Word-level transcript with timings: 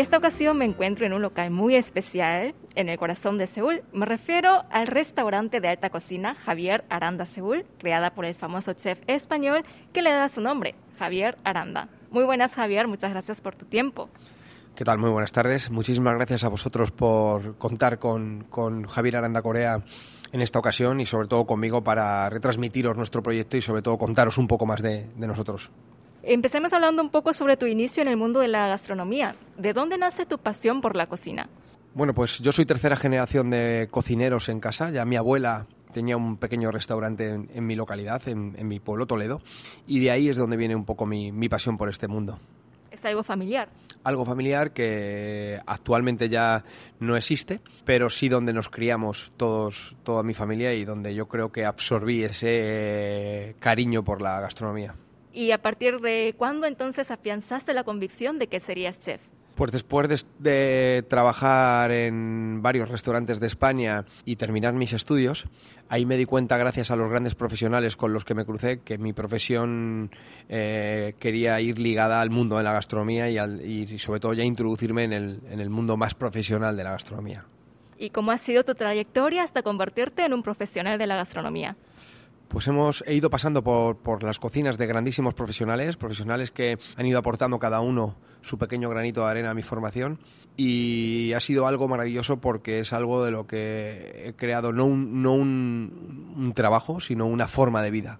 En 0.00 0.04
esta 0.04 0.16
ocasión 0.16 0.56
me 0.56 0.64
encuentro 0.64 1.04
en 1.04 1.12
un 1.12 1.20
local 1.20 1.50
muy 1.50 1.76
especial 1.76 2.54
en 2.74 2.88
el 2.88 2.98
corazón 2.98 3.36
de 3.36 3.46
Seúl. 3.46 3.82
Me 3.92 4.06
refiero 4.06 4.64
al 4.70 4.86
restaurante 4.86 5.60
de 5.60 5.68
alta 5.68 5.90
cocina 5.90 6.34
Javier 6.36 6.86
Aranda 6.88 7.26
Seúl, 7.26 7.66
creada 7.76 8.14
por 8.14 8.24
el 8.24 8.34
famoso 8.34 8.72
chef 8.72 8.98
español 9.06 9.62
que 9.92 10.00
le 10.00 10.10
da 10.10 10.30
su 10.30 10.40
nombre, 10.40 10.74
Javier 10.98 11.36
Aranda. 11.44 11.90
Muy 12.10 12.24
buenas 12.24 12.54
Javier, 12.54 12.88
muchas 12.88 13.10
gracias 13.10 13.42
por 13.42 13.56
tu 13.56 13.66
tiempo. 13.66 14.08
¿Qué 14.74 14.86
tal? 14.86 14.96
Muy 14.96 15.10
buenas 15.10 15.32
tardes. 15.32 15.70
Muchísimas 15.70 16.14
gracias 16.14 16.44
a 16.44 16.48
vosotros 16.48 16.92
por 16.92 17.58
contar 17.58 17.98
con, 17.98 18.44
con 18.44 18.86
Javier 18.86 19.18
Aranda 19.18 19.42
Corea 19.42 19.84
en 20.32 20.40
esta 20.40 20.58
ocasión 20.58 21.02
y 21.02 21.04
sobre 21.04 21.28
todo 21.28 21.44
conmigo 21.44 21.84
para 21.84 22.30
retransmitiros 22.30 22.96
nuestro 22.96 23.22
proyecto 23.22 23.58
y 23.58 23.60
sobre 23.60 23.82
todo 23.82 23.98
contaros 23.98 24.38
un 24.38 24.48
poco 24.48 24.64
más 24.64 24.80
de, 24.80 25.10
de 25.14 25.26
nosotros. 25.26 25.70
Empecemos 26.22 26.72
hablando 26.72 27.02
un 27.02 27.10
poco 27.10 27.32
sobre 27.32 27.56
tu 27.56 27.66
inicio 27.66 28.02
en 28.02 28.08
el 28.08 28.16
mundo 28.16 28.40
de 28.40 28.48
la 28.48 28.68
gastronomía. 28.68 29.36
¿De 29.56 29.72
dónde 29.72 29.96
nace 29.96 30.26
tu 30.26 30.38
pasión 30.38 30.80
por 30.80 30.94
la 30.94 31.06
cocina? 31.06 31.48
Bueno, 31.94 32.14
pues 32.14 32.40
yo 32.40 32.52
soy 32.52 32.66
tercera 32.66 32.94
generación 32.94 33.50
de 33.50 33.88
cocineros 33.90 34.48
en 34.48 34.60
casa. 34.60 34.90
Ya 34.90 35.04
mi 35.04 35.16
abuela 35.16 35.66
tenía 35.92 36.16
un 36.16 36.36
pequeño 36.36 36.70
restaurante 36.70 37.28
en, 37.30 37.50
en 37.52 37.66
mi 37.66 37.74
localidad, 37.74 38.26
en, 38.28 38.54
en, 38.56 38.68
mi 38.68 38.78
pueblo 38.80 39.06
Toledo, 39.06 39.40
y 39.86 39.98
de 39.98 40.10
ahí 40.10 40.28
es 40.28 40.36
donde 40.36 40.56
viene 40.56 40.76
un 40.76 40.84
poco 40.84 41.04
mi, 41.04 41.32
mi 41.32 41.48
pasión 41.48 41.76
por 41.76 41.88
este 41.88 42.06
mundo. 42.06 42.38
¿Es 42.90 43.04
algo 43.04 43.22
familiar? 43.22 43.68
Algo 44.04 44.24
familiar 44.24 44.72
que 44.72 45.58
actualmente 45.66 46.28
ya 46.28 46.64
no 47.00 47.16
existe, 47.16 47.60
pero 47.84 48.10
sí 48.10 48.28
donde 48.28 48.52
nos 48.52 48.68
criamos 48.68 49.32
todos, 49.36 49.96
toda 50.04 50.22
mi 50.22 50.34
familia 50.34 50.74
y 50.74 50.84
donde 50.84 51.14
yo 51.14 51.26
creo 51.26 51.50
que 51.50 51.64
absorbí 51.64 52.22
ese 52.22 53.56
cariño 53.58 54.04
por 54.04 54.22
la 54.22 54.40
gastronomía. 54.40 54.94
¿Y 55.32 55.52
a 55.52 55.58
partir 55.58 56.00
de 56.00 56.34
cuándo 56.36 56.66
entonces 56.66 57.10
afianzaste 57.10 57.72
la 57.72 57.84
convicción 57.84 58.38
de 58.38 58.48
que 58.48 58.60
serías 58.60 58.98
chef? 58.98 59.20
Pues 59.54 59.72
después 59.72 60.08
de, 60.08 60.22
de, 60.38 61.02
trabajar 61.02 61.90
en 61.90 62.62
varios 62.62 62.88
restaurantes 62.88 63.40
de 63.40 63.46
España 63.46 64.06
y 64.24 64.36
terminar 64.36 64.72
mis 64.72 64.94
estudios, 64.94 65.46
ahí 65.90 66.06
me 66.06 66.16
di 66.16 66.24
cuenta, 66.24 66.56
gracias 66.56 66.90
a 66.90 66.96
los 66.96 67.10
grandes 67.10 67.34
profesionales 67.34 67.94
con 67.94 68.12
los 68.12 68.24
que 68.24 68.34
me 68.34 68.46
crucé, 68.46 68.80
que 68.80 68.96
mi 68.96 69.12
profesión 69.12 70.10
eh, 70.48 71.14
quería 71.18 71.60
ir 71.60 71.78
ligada 71.78 72.22
al 72.22 72.30
mundo 72.30 72.56
de 72.56 72.62
la 72.62 72.72
gastronomía 72.72 73.28
y, 73.28 73.36
al, 73.36 73.60
y 73.60 73.98
sobre 73.98 74.20
todo 74.20 74.32
ya 74.32 74.44
introducirme 74.44 75.04
en 75.04 75.12
el, 75.12 75.40
en 75.50 75.60
el 75.60 75.68
mundo 75.68 75.98
más 75.98 76.14
profesional 76.14 76.74
de 76.76 76.84
la 76.84 76.92
gastronomía. 76.92 77.44
¿Y 77.98 78.08
cómo 78.08 78.30
ha 78.30 78.38
sido 78.38 78.64
tu 78.64 78.74
trayectoria 78.74 79.42
hasta 79.42 79.62
convertirte 79.62 80.24
en 80.24 80.32
un 80.32 80.42
profesional 80.42 80.98
de 80.98 81.06
la 81.06 81.16
gastronomía? 81.16 81.76
Pues 82.50 82.66
hemos 82.66 83.04
he 83.06 83.14
ido 83.14 83.30
pasando 83.30 83.62
por, 83.62 83.98
por, 83.98 84.24
las 84.24 84.40
cocinas 84.40 84.76
de 84.76 84.88
grandísimos 84.88 85.34
profesionales, 85.34 85.96
profesionales 85.96 86.50
que 86.50 86.78
han 86.96 87.06
ido 87.06 87.20
aportando 87.20 87.60
cada 87.60 87.80
uno 87.80 88.16
su 88.40 88.58
pequeño 88.58 88.90
granito 88.90 89.24
de 89.24 89.30
arena 89.30 89.50
a 89.50 89.54
mi 89.54 89.62
formación 89.62 90.18
y 90.56 91.32
ha 91.32 91.38
sido 91.38 91.68
algo 91.68 91.86
maravilloso 91.86 92.40
porque 92.40 92.80
es 92.80 92.92
algo 92.92 93.24
de 93.24 93.30
lo 93.30 93.46
que 93.46 94.24
he 94.26 94.32
creado 94.34 94.72
no 94.72 94.84
un, 94.84 95.22
no 95.22 95.32
un, 95.32 96.34
un 96.36 96.52
trabajo, 96.52 96.98
sino 96.98 97.26
una 97.26 97.46
forma 97.46 97.82
de 97.82 97.92
vida. 97.92 98.18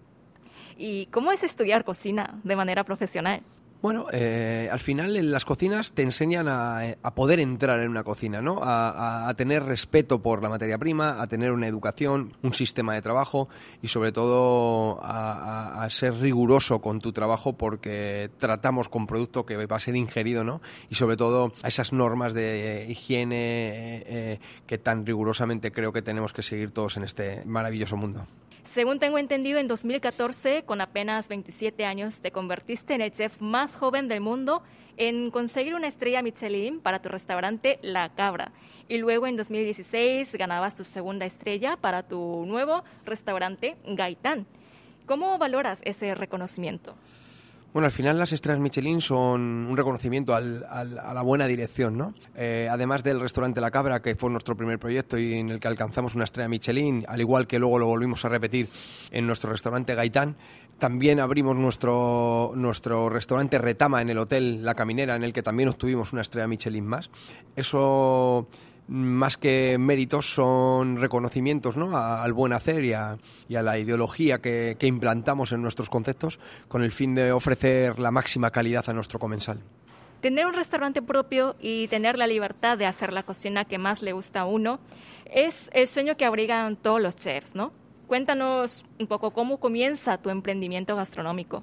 ¿Y 0.76 1.06
cómo 1.06 1.32
es 1.32 1.42
estudiar 1.42 1.82
cocina 1.82 2.38
de 2.44 2.54
manera 2.54 2.84
profesional? 2.84 3.42
Bueno, 3.82 4.08
eh, 4.12 4.68
al 4.70 4.80
final 4.80 5.16
en 5.16 5.30
las 5.30 5.46
cocinas 5.46 5.92
te 5.92 6.02
enseñan 6.02 6.48
a, 6.48 6.80
a 7.02 7.14
poder 7.14 7.40
entrar 7.40 7.80
en 7.80 7.88
una 7.88 8.04
cocina, 8.04 8.42
¿no? 8.42 8.58
A, 8.62 9.32
tener 9.38 9.62
respeto 9.62 10.20
por 10.20 10.42
la 10.42 10.50
materia 10.50 10.76
prima, 10.76 11.22
a 11.22 11.26
tener 11.26 11.52
una 11.52 11.66
educación, 11.66 12.34
un 12.42 12.52
sistema 12.52 12.92
de 12.94 13.00
trabajo 13.00 13.48
y 13.80 13.88
sobre 13.88 14.12
todo 14.12 15.00
a, 15.02 15.86
ser 15.88 16.14
riguroso 16.20 16.80
con 16.80 16.98
tu 16.98 17.12
trabajo 17.12 17.54
porque 17.54 18.30
tratamos 18.36 18.90
con 18.90 19.06
producto 19.06 19.46
que 19.46 19.56
va 19.64 19.76
a 19.76 19.80
ser 19.80 19.96
ingerido, 19.96 20.44
¿no? 20.44 20.60
Y 20.90 20.96
sobre 20.96 21.16
todo 21.16 21.54
a 21.62 21.68
esas 21.68 21.94
normas 21.94 22.34
de 22.34 22.86
higiene 22.86 23.36
eh, 23.36 24.04
eh, 24.06 24.40
que 24.66 24.76
tan 24.76 25.06
rigurosamente 25.06 25.72
creo 25.72 25.90
que 25.90 26.02
tenemos 26.02 26.34
que 26.34 26.42
seguir 26.42 26.70
todos 26.70 26.98
en 26.98 27.04
este 27.04 27.44
maravilloso 27.46 27.96
mundo. 27.96 28.26
Según 28.74 29.00
tengo 29.00 29.18
entendido, 29.18 29.58
en 29.58 29.66
2014, 29.66 30.62
con 30.62 30.80
apenas 30.80 31.26
27 31.26 31.84
años, 31.84 32.20
te 32.20 32.30
convertiste 32.30 32.94
en 32.94 33.00
el 33.00 33.12
chef 33.12 33.40
más 33.40 33.74
joven 33.74 34.06
del 34.06 34.20
mundo 34.20 34.62
en 34.96 35.32
conseguir 35.32 35.74
una 35.74 35.88
estrella 35.88 36.22
Michelin 36.22 36.78
para 36.78 37.02
tu 37.02 37.08
restaurante 37.08 37.80
La 37.82 38.10
Cabra. 38.14 38.52
Y 38.86 38.98
luego 38.98 39.26
en 39.26 39.36
2016 39.36 40.32
ganabas 40.36 40.76
tu 40.76 40.84
segunda 40.84 41.26
estrella 41.26 41.76
para 41.78 42.04
tu 42.04 42.44
nuevo 42.46 42.84
restaurante 43.04 43.76
Gaitán. 43.86 44.46
¿Cómo 45.04 45.36
valoras 45.36 45.80
ese 45.82 46.14
reconocimiento? 46.14 46.94
Bueno, 47.72 47.86
al 47.86 47.92
final 47.92 48.18
las 48.18 48.32
estrellas 48.32 48.58
Michelin 48.58 49.00
son 49.00 49.40
un 49.70 49.76
reconocimiento 49.76 50.34
al, 50.34 50.66
al, 50.68 50.98
a 50.98 51.14
la 51.14 51.22
buena 51.22 51.46
dirección, 51.46 51.96
¿no? 51.96 52.14
Eh, 52.34 52.68
además 52.68 53.04
del 53.04 53.20
restaurante 53.20 53.60
La 53.60 53.70
Cabra, 53.70 54.02
que 54.02 54.16
fue 54.16 54.28
nuestro 54.28 54.56
primer 54.56 54.80
proyecto 54.80 55.16
y 55.16 55.34
en 55.34 55.50
el 55.50 55.60
que 55.60 55.68
alcanzamos 55.68 56.16
una 56.16 56.24
estrella 56.24 56.48
Michelin, 56.48 57.04
al 57.06 57.20
igual 57.20 57.46
que 57.46 57.60
luego 57.60 57.78
lo 57.78 57.86
volvimos 57.86 58.24
a 58.24 58.28
repetir 58.28 58.68
en 59.12 59.24
nuestro 59.24 59.52
restaurante 59.52 59.94
Gaitán, 59.94 60.34
también 60.80 61.20
abrimos 61.20 61.54
nuestro, 61.54 62.52
nuestro 62.56 63.08
restaurante 63.08 63.58
Retama 63.58 64.02
en 64.02 64.10
el 64.10 64.18
Hotel 64.18 64.64
La 64.64 64.74
Caminera, 64.74 65.14
en 65.14 65.22
el 65.22 65.32
que 65.32 65.42
también 65.42 65.68
obtuvimos 65.68 66.12
una 66.12 66.22
estrella 66.22 66.48
Michelin 66.48 66.86
más. 66.86 67.10
Eso 67.54 68.48
más 68.90 69.36
que 69.36 69.78
méritos 69.78 70.34
son 70.34 70.96
reconocimientos 70.96 71.76
¿no? 71.76 71.96
A, 71.96 72.24
al 72.24 72.32
buen 72.32 72.52
hacer 72.52 72.84
y 72.84 72.92
a, 72.92 73.16
y 73.48 73.54
a 73.54 73.62
la 73.62 73.78
ideología 73.78 74.40
que, 74.40 74.76
que, 74.78 74.88
implantamos 74.88 75.52
en 75.52 75.62
nuestros 75.62 75.88
conceptos 75.88 76.40
con 76.66 76.82
el 76.82 76.90
fin 76.90 77.14
de 77.14 77.30
ofrecer 77.30 78.00
la 78.00 78.10
máxima 78.10 78.50
calidad 78.50 78.84
a 78.88 78.92
nuestro 78.92 79.20
comensal. 79.20 79.60
Tener 80.20 80.44
un 80.44 80.54
restaurante 80.54 81.00
propio 81.02 81.54
y 81.60 81.86
tener 81.86 82.18
la 82.18 82.26
libertad 82.26 82.76
de 82.76 82.86
hacer 82.86 83.12
la 83.12 83.22
cocina 83.22 83.64
que 83.64 83.78
más 83.78 84.02
le 84.02 84.12
gusta 84.12 84.40
a 84.40 84.44
uno 84.44 84.80
es 85.24 85.70
el 85.72 85.86
sueño 85.86 86.16
que 86.16 86.24
abrigan 86.24 86.74
todos 86.76 87.00
los 87.00 87.14
chefs, 87.14 87.54
¿no? 87.54 87.72
Cuéntanos 88.08 88.84
un 88.98 89.06
poco 89.06 89.30
cómo 89.30 89.58
comienza 89.58 90.18
tu 90.18 90.30
emprendimiento 90.30 90.96
gastronómico. 90.96 91.62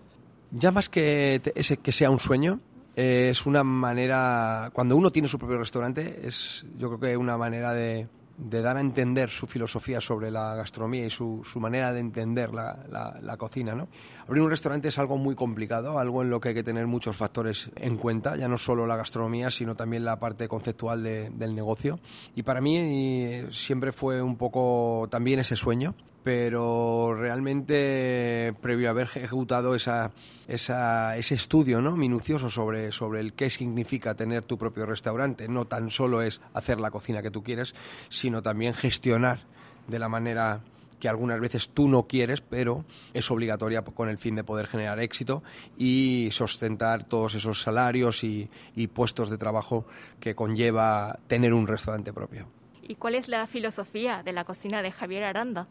Ya 0.52 0.72
más 0.72 0.88
que, 0.88 1.42
ese, 1.56 1.76
que 1.76 1.92
sea 1.92 2.10
un 2.10 2.22
sueño, 2.22 2.62
es 2.98 3.46
una 3.46 3.64
manera, 3.64 4.72
cuando 4.74 4.98
uno 4.98 5.12
tiene 5.12 5.28
su 5.28 5.38
propio 5.38 5.60
restaurante, 5.60 6.20
es 6.24 6.66
yo 6.80 6.88
creo 6.88 7.00
que 7.00 7.16
una 7.16 7.38
manera 7.38 7.72
de, 7.72 8.08
dar 8.40 8.76
a 8.76 8.80
entender 8.80 9.30
su 9.30 9.46
filosofía 9.46 10.02
sobre 10.02 10.32
la 10.32 10.56
gastronomía 10.56 11.06
y 11.06 11.12
su, 11.12 11.44
su 11.44 11.60
manera 11.60 11.94
de 11.94 12.00
entender 12.00 12.56
la, 12.56 12.80
la, 13.22 13.38
cocina. 13.38 13.76
¿no? 13.76 13.88
Abrir 14.28 14.42
un 14.42 14.50
restaurante 14.50 14.88
es 14.88 14.98
algo 14.98 15.20
muy 15.20 15.36
complicado, 15.36 16.00
algo 16.00 16.24
en 16.24 16.32
lo 16.32 16.40
que 16.40 16.50
hay 16.50 16.56
que 16.56 16.64
tener 16.64 16.88
muchos 16.88 17.16
factores 17.16 17.70
en 17.76 17.98
cuenta, 17.98 18.36
ya 18.36 18.48
no 18.48 18.58
solo 18.58 18.88
la 18.88 18.96
gastronomía, 18.96 19.52
sino 19.52 19.76
también 19.76 20.04
la 20.04 20.18
parte 20.18 20.48
conceptual 20.48 21.04
de, 21.04 21.30
del 21.30 21.54
negocio. 21.54 22.00
Y 22.34 22.42
para 22.42 22.62
mí 22.62 23.44
siempre 23.52 23.92
fue 23.92 24.24
un 24.24 24.38
poco 24.38 25.08
también 25.12 25.38
ese 25.38 25.56
sueño, 25.56 25.94
pero 26.28 27.16
realmente 27.16 28.54
previo 28.60 28.90
a 28.90 28.92
haber 28.92 29.08
ejecutado 29.16 29.76
ese 29.76 30.12
estudio 30.50 31.80
minucioso 31.94 32.50
sobre, 32.50 32.92
sobre 32.92 33.22
el 33.22 33.32
qué 33.32 33.50
significa 33.50 34.14
tener 34.14 34.44
tu 34.44 34.58
propio 34.58 34.86
restaurante, 34.86 35.48
no 35.48 35.64
tan 35.64 35.90
solo 35.90 36.22
es 36.22 36.42
hacer 36.54 36.82
la 36.82 36.92
cocina 36.92 37.22
que 37.22 37.32
tú 37.32 37.44
quieres, 37.44 37.76
sino 38.10 38.42
también 38.42 38.74
gestionar 38.74 39.40
de 39.88 40.00
la 40.00 40.10
manera 40.10 40.60
que 41.00 41.08
algunas 41.08 41.40
veces 41.40 41.70
tú 41.70 41.88
no 41.88 42.08
quieres, 42.08 42.42
pero 42.42 42.84
es 43.14 43.32
obligatoria 43.32 43.84
con 43.84 44.10
el 44.10 44.18
fin 44.18 44.36
de 44.36 44.44
poder 44.44 44.68
generar 44.68 45.00
éxito 45.00 45.44
y 45.78 46.28
sustentar 46.34 47.06
todos 47.06 47.36
esos 47.36 47.62
salarios 47.62 48.26
y, 48.26 48.50
y 48.76 48.88
puestos 48.88 49.30
de 49.30 49.38
trabajo 49.38 49.86
que 50.20 50.36
conlleva 50.36 51.20
tener 51.28 51.54
un 51.54 51.68
restaurante 51.68 52.12
propio. 52.12 52.50
¿Y 52.86 52.96
cuál 52.96 53.16
es 53.16 53.30
la 53.30 53.48
filosofía 53.48 54.24
de 54.24 54.34
la 54.34 54.44
cocina 54.44 54.82
de 54.82 54.92
Javier 54.92 55.24
Aranda? 55.24 55.70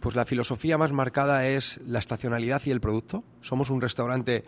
Pues 0.00 0.14
la 0.14 0.24
filosofía 0.24 0.78
más 0.78 0.92
marcada 0.92 1.46
es 1.46 1.80
la 1.84 1.98
estacionalidad 1.98 2.62
y 2.64 2.70
el 2.70 2.80
producto. 2.80 3.24
Somos 3.40 3.70
un 3.70 3.80
restaurante 3.80 4.44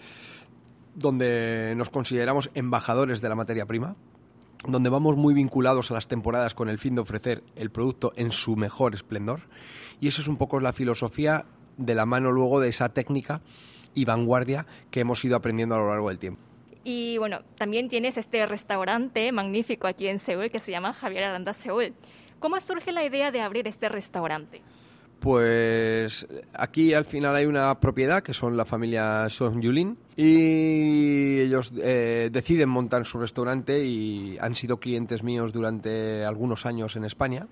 donde 0.95 1.75
nos 1.77 1.91
consideramos 1.91 2.51
embajadores 2.55 3.21
de 3.21 3.29
la 3.29 3.35
materia 3.35 3.67
prima, 3.67 3.97
donde 4.67 4.91
vamos 4.91 5.17
muy 5.17 5.35
vinculados 5.35 5.91
a 5.91 5.95
las 5.95 6.09
temporadas 6.09 6.55
con 6.55 6.69
el 6.69 6.79
fin 6.79 6.95
de 6.95 7.01
ofrecer 7.01 7.43
el 7.57 7.71
producto 7.71 8.13
en 8.17 8.31
su 8.31 8.57
mejor 8.57 8.95
esplendor. 8.95 9.41
Y 10.01 10.09
eso 10.09 10.23
es 10.23 10.29
un 10.29 10.37
poco 10.37 10.61
la 10.61 10.73
filosofía 10.73 11.47
de 11.77 11.95
la 11.95 12.07
mano 12.07 12.31
luego 12.31 12.61
de 12.61 12.69
esa 12.69 12.91
técnica 12.91 13.41
y 13.95 14.05
vanguardia 14.05 14.67
que 14.91 15.01
hemos 15.01 15.25
ido 15.25 15.37
aprendiendo 15.37 15.75
a 15.75 15.79
lo 15.79 15.89
largo 15.89 16.09
del 16.09 16.19
tiempo. 16.19 16.43
Y 16.85 17.19
bueno, 17.19 17.41
también 17.57 17.89
tienes 17.89 18.17
este 18.17 18.47
restaurante 18.47 19.31
magnífico 19.33 19.87
aquí 19.87 20.07
en 20.07 20.19
Seúl 20.19 20.51
que 20.51 20.61
se 20.61 20.71
llama 20.71 20.95
Javier 20.95 21.25
Aranda 21.25 21.53
Seúl. 21.53 21.95
¿Cómo 22.39 22.59
surge 22.61 22.93
la 22.93 23.05
idea 23.05 23.31
de 23.31 23.43
abrir 23.43 23.67
este 23.69 23.89
restaurante? 23.89 24.63
Pues 25.21 26.27
aquí 26.55 26.95
al 26.95 27.05
final 27.05 27.37
hay 27.37 27.45
una 27.45 27.79
propiedad 27.79 28.23
que 28.23 28.33
son 28.33 28.57
la 28.57 28.65
familia 28.65 29.29
Son 29.29 29.61
Yulin 29.61 29.99
y 30.17 31.41
ellos 31.41 31.75
eh, 31.77 32.31
deciden 32.33 32.71
montar 32.71 33.05
su 33.05 33.19
restaurante 33.19 33.85
y 33.85 34.39
han 34.41 34.55
sido 34.55 34.79
clientes 34.79 35.23
míos 35.23 35.53
durante 35.53 36.25
algunos 36.25 36.65
años 36.65 36.97
en 36.97 37.05
España. 37.05 37.47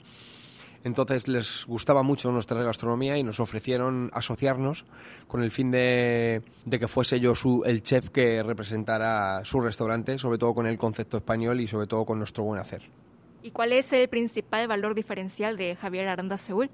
Entonces 0.82 1.28
les 1.28 1.66
gustaba 1.66 2.02
mucho 2.02 2.32
nuestra 2.32 2.62
gastronomía 2.62 3.18
y 3.18 3.22
nos 3.22 3.38
ofrecieron 3.38 4.10
asociarnos 4.14 4.86
con 5.26 5.42
el 5.42 5.50
fin 5.50 5.70
de, 5.70 6.42
que 6.70 6.88
fuese 6.88 7.20
yo 7.20 7.34
su, 7.34 7.64
el 7.66 7.82
chef 7.82 8.08
que 8.08 8.42
representara 8.42 9.44
su 9.44 9.60
restaurante, 9.60 10.16
sobre 10.16 10.38
todo 10.38 10.54
con 10.54 10.66
el 10.66 10.78
concepto 10.78 11.18
español 11.18 11.60
y 11.60 11.68
sobre 11.68 11.86
todo 11.86 12.06
con 12.06 12.16
nuestro 12.16 12.44
buen 12.44 12.60
hacer. 12.60 12.82
¿Y 13.42 13.50
cuál 13.50 13.72
es 13.72 13.92
el 13.92 14.08
principal 14.08 14.68
valor 14.68 14.94
diferencial 14.94 15.58
de 15.58 15.76
Javier 15.76 16.08
Aranda 16.08 16.38
Seúl? 16.38 16.70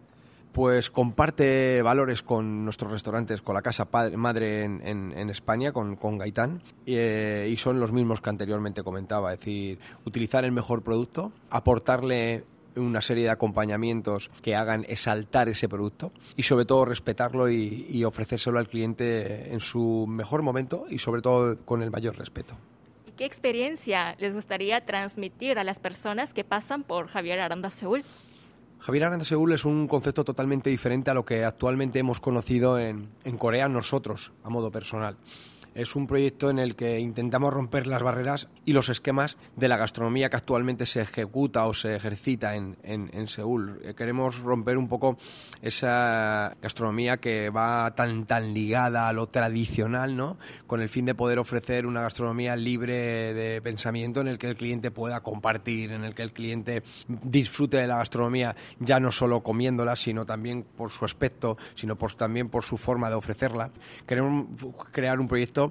Pues 0.54 0.88
comparte 0.88 1.82
valores 1.82 2.22
con 2.22 2.64
nuestros 2.64 2.92
restaurantes, 2.92 3.42
con 3.42 3.56
la 3.56 3.60
casa 3.60 3.88
madre 4.16 4.62
en, 4.62 5.28
España, 5.28 5.72
con, 5.72 6.16
Gaitán, 6.16 6.62
eh, 6.86 7.48
y 7.50 7.56
son 7.56 7.80
los 7.80 7.90
mismos 7.90 8.20
que 8.20 8.30
anteriormente 8.30 8.84
comentaba, 8.84 9.32
es 9.32 9.40
decir, 9.40 9.80
utilizar 10.04 10.44
el 10.44 10.52
mejor 10.52 10.82
producto, 10.82 11.32
aportarle 11.50 12.44
una 12.76 13.00
serie 13.00 13.24
de 13.24 13.30
acompañamientos 13.30 14.30
que 14.42 14.54
hagan 14.54 14.84
exaltar 14.88 15.48
ese 15.48 15.68
producto 15.68 16.12
y 16.36 16.44
sobre 16.44 16.66
todo 16.66 16.84
respetarlo 16.84 17.50
y, 17.50 17.88
y 17.90 18.04
ofrecérselo 18.04 18.60
al 18.60 18.68
cliente 18.68 19.52
en 19.52 19.58
su 19.58 20.06
mejor 20.08 20.42
momento 20.42 20.86
y 20.88 20.98
sobre 20.98 21.20
todo 21.20 21.56
con 21.64 21.82
el 21.82 21.90
mayor 21.90 22.16
respeto. 22.16 22.54
¿Y 23.08 23.12
qué 23.12 23.24
experiencia 23.24 24.14
les 24.20 24.34
gustaría 24.34 24.84
transmitir 24.84 25.58
a 25.58 25.64
las 25.64 25.80
personas 25.80 26.32
que 26.32 26.44
pasan 26.44 26.84
por 26.84 27.08
Javier 27.08 27.40
Aranda 27.40 27.70
Seúl? 27.70 28.04
Javier 28.80 29.04
Aranda 29.04 29.24
Seúl 29.24 29.52
es 29.52 29.64
un 29.64 29.88
concepto 29.88 30.24
totalmente 30.24 30.70
diferente 30.70 31.10
a 31.10 31.14
lo 31.14 31.24
que 31.24 31.44
actualmente 31.44 31.98
hemos 31.98 32.20
conocido 32.20 32.78
en, 32.78 33.08
en 33.24 33.38
Corea 33.38 33.68
nosotros, 33.68 34.32
a 34.42 34.50
modo 34.50 34.70
personal. 34.70 35.16
Es 35.74 35.96
un 35.96 36.06
proyecto 36.06 36.50
en 36.50 36.60
el 36.60 36.76
que 36.76 37.00
intentamos 37.00 37.52
romper 37.52 37.88
las 37.88 38.02
barreras 38.02 38.48
y 38.64 38.72
los 38.72 38.88
esquemas 38.88 39.36
de 39.56 39.66
la 39.66 39.76
gastronomía 39.76 40.30
que 40.30 40.36
actualmente 40.36 40.86
se 40.86 41.00
ejecuta 41.00 41.66
o 41.66 41.74
se 41.74 41.96
ejercita 41.96 42.54
en, 42.54 42.76
en, 42.84 43.26
Seúl. 43.26 43.80
Eh, 43.82 43.94
queremos 43.94 44.38
romper 44.38 44.78
un 44.78 44.88
poco 44.88 45.18
esa 45.62 46.56
gastronomía 46.62 47.16
que 47.16 47.50
va 47.50 47.92
tan, 47.96 48.26
tan 48.26 48.54
ligada 48.54 49.08
a 49.08 49.12
lo 49.12 49.26
tradicional, 49.26 50.16
¿no? 50.16 50.36
Con 50.66 50.80
el 50.80 50.88
fin 50.88 51.06
de 51.06 51.14
poder 51.14 51.38
ofrecer 51.38 51.86
una 51.86 52.02
gastronomía 52.02 52.54
libre 52.54 53.34
de 53.34 53.60
pensamiento 53.60 54.20
en 54.20 54.28
el 54.28 54.38
que 54.38 54.48
el 54.48 54.56
cliente 54.56 54.90
pueda 54.92 55.22
compartir, 55.22 55.90
en 55.90 56.04
el 56.04 56.14
que 56.14 56.22
el 56.22 56.32
cliente 56.32 56.82
disfrute 57.08 57.78
de 57.78 57.86
la 57.86 57.96
gastronomía 57.96 58.54
ya 58.78 59.00
no 59.00 59.10
solo 59.10 59.42
comiéndola, 59.42 59.96
sino 59.96 60.24
también 60.24 60.64
por 60.76 60.90
su 60.90 61.04
aspecto, 61.04 61.56
sino 61.74 61.96
por, 61.96 62.14
también 62.14 62.48
por 62.48 62.62
su 62.62 62.76
forma 62.76 63.08
de 63.08 63.16
ofrecerla. 63.16 63.70
Queremos 64.06 64.46
crear 64.92 65.18
un 65.18 65.26
proyecto 65.26 65.63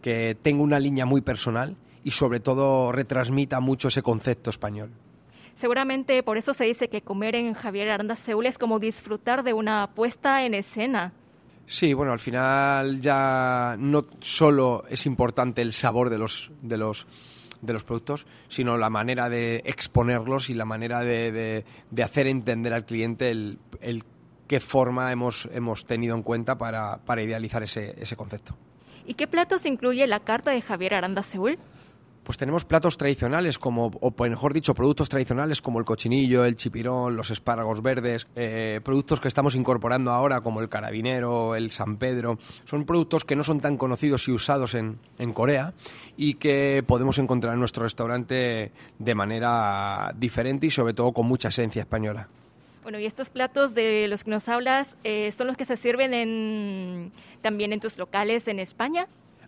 que 0.00 0.36
tenga 0.40 0.62
una 0.62 0.78
línea 0.78 1.06
muy 1.06 1.20
personal 1.20 1.76
y 2.04 2.10
sobre 2.10 2.40
todo 2.40 2.92
retransmita 2.92 3.60
mucho 3.60 3.88
ese 3.88 4.02
concepto 4.02 4.50
español. 4.50 4.90
Seguramente 5.54 6.22
por 6.22 6.38
eso 6.38 6.52
se 6.52 6.64
dice 6.64 6.88
que 6.88 7.02
comer 7.02 7.36
en 7.36 7.54
Javier 7.54 7.90
Aranda 7.90 8.16
Seúl 8.16 8.46
es 8.46 8.58
como 8.58 8.78
disfrutar 8.78 9.44
de 9.44 9.52
una 9.52 9.90
puesta 9.94 10.44
en 10.44 10.54
escena. 10.54 11.12
Sí, 11.66 11.94
bueno, 11.94 12.12
al 12.12 12.18
final 12.18 13.00
ya 13.00 13.76
no 13.78 14.06
solo 14.20 14.84
es 14.88 15.06
importante 15.06 15.62
el 15.62 15.72
sabor 15.72 16.10
de 16.10 16.18
los, 16.18 16.50
de 16.60 16.76
los, 16.76 17.06
de 17.60 17.72
los 17.72 17.84
productos, 17.84 18.26
sino 18.48 18.76
la 18.76 18.90
manera 18.90 19.28
de 19.28 19.62
exponerlos 19.64 20.50
y 20.50 20.54
la 20.54 20.64
manera 20.64 21.00
de, 21.00 21.64
de, 21.90 22.02
hacer 22.02 22.26
entender 22.26 22.72
al 22.74 22.84
cliente 22.84 23.30
el, 23.30 23.58
el, 23.80 24.02
qué 24.48 24.58
forma 24.58 25.12
hemos, 25.12 25.48
hemos 25.52 25.86
tenido 25.86 26.16
en 26.16 26.22
cuenta 26.24 26.58
para, 26.58 26.98
para 26.98 27.22
idealizar 27.22 27.62
ese, 27.62 27.94
ese 27.96 28.16
concepto. 28.16 28.56
¿Y 29.06 29.14
qué 29.14 29.26
platos 29.26 29.66
incluye 29.66 30.06
la 30.06 30.20
carta 30.20 30.50
de 30.50 30.62
Javier 30.62 30.94
Aranda 30.94 31.22
Seúl? 31.22 31.58
Pues 32.22 32.38
tenemos 32.38 32.64
platos 32.64 32.96
tradicionales, 32.96 33.58
como, 33.58 33.86
o 33.86 34.14
mejor 34.22 34.54
dicho, 34.54 34.74
productos 34.74 35.08
tradicionales 35.08 35.60
como 35.60 35.80
el 35.80 35.84
cochinillo, 35.84 36.44
el 36.44 36.54
chipirón, 36.54 37.16
los 37.16 37.32
espárragos 37.32 37.82
verdes, 37.82 38.28
eh, 38.36 38.80
productos 38.84 39.20
que 39.20 39.26
estamos 39.26 39.56
incorporando 39.56 40.12
ahora 40.12 40.40
como 40.40 40.60
el 40.60 40.68
carabinero, 40.68 41.56
el 41.56 41.72
San 41.72 41.96
Pedro. 41.96 42.38
Son 42.64 42.84
productos 42.84 43.24
que 43.24 43.34
no 43.34 43.42
son 43.42 43.60
tan 43.60 43.76
conocidos 43.76 44.28
y 44.28 44.32
usados 44.32 44.74
en, 44.74 45.00
en 45.18 45.32
Corea 45.32 45.74
y 46.16 46.34
que 46.34 46.84
podemos 46.86 47.18
encontrar 47.18 47.54
en 47.54 47.58
nuestro 47.58 47.82
restaurante 47.82 48.70
de 49.00 49.14
manera 49.16 50.12
diferente 50.16 50.68
y 50.68 50.70
sobre 50.70 50.94
todo 50.94 51.12
con 51.12 51.26
mucha 51.26 51.48
esencia 51.48 51.80
española. 51.80 52.28
Bueno, 52.82 52.98
y 52.98 53.06
estos 53.06 53.30
platos 53.30 53.74
de 53.74 54.08
los 54.08 54.24
que 54.24 54.30
nos 54.30 54.48
hablas 54.48 54.96
eh, 55.04 55.30
son 55.30 55.46
los 55.46 55.56
que 55.56 55.64
se 55.64 55.76
sirven 55.76 56.14
en, 56.14 57.12
también 57.40 57.72
en 57.72 57.78
tus 57.78 57.96
locales 57.96 58.48
en 58.48 58.58
España. 58.58 59.06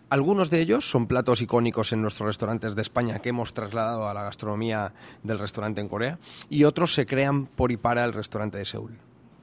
Algunos 0.09 0.49
de 0.49 0.61
ellos 0.61 0.89
son 0.89 1.07
platos 1.07 1.41
icónicos 1.41 1.91
en 1.91 2.01
nuestros 2.01 2.27
restaurantes 2.27 2.75
de 2.75 2.81
España 2.81 3.19
que 3.19 3.29
hemos 3.29 3.53
trasladado 3.53 4.07
a 4.07 4.13
la 4.13 4.23
gastronomía 4.23 4.93
del 5.23 5.39
restaurante 5.39 5.81
en 5.81 5.89
Corea 5.89 6.19
y 6.49 6.63
otros 6.63 6.93
se 6.93 7.05
crean 7.05 7.47
por 7.47 7.71
y 7.71 7.77
para 7.77 8.05
el 8.05 8.13
restaurante 8.13 8.57
de 8.57 8.65
Seúl. 8.65 8.97